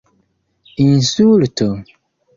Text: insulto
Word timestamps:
insulto 0.85 1.67